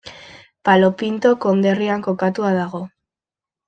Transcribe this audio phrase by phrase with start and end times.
[0.67, 2.85] Palo Pinto konderrian kokatua dago.